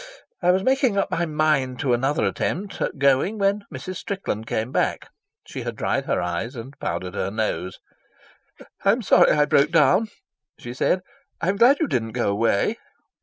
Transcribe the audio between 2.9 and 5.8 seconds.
going when Mrs. Strickland came back. She had